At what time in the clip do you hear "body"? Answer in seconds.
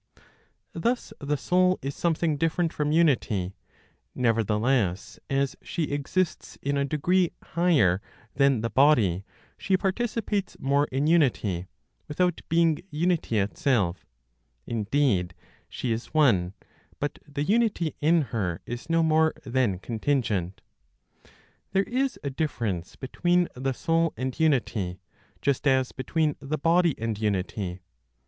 8.71-9.23, 26.57-26.95